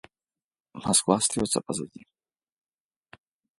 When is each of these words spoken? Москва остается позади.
Москва 0.73 1.17
остается 1.17 1.61
позади. 1.61 2.07